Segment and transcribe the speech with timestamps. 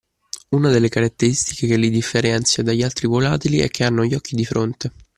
[0.49, 4.45] Una delle caratteristiche che lì differenza dagli altri volatili è che hanno gli occhi di
[4.45, 4.91] fronte.